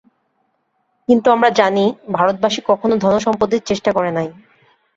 কিন্তু 1.09 1.27
আমরা 1.31 1.49
জানি, 1.59 1.85
ভারতবাসী 2.11 2.61
কখনও 2.65 2.95
ধনসম্পদের 2.97 3.61
চেষ্টা 3.69 3.89
করে 3.91 4.11
নাই। 4.11 4.27